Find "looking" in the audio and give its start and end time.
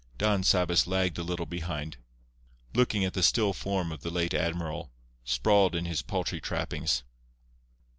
2.73-3.05